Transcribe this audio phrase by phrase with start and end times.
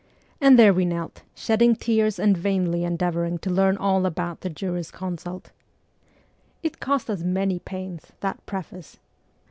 [0.41, 5.51] And there we knelt, shedding tears and vainly endeavouring to learn all about the jurisconsult.
[6.63, 8.97] It cost us many pains, that preface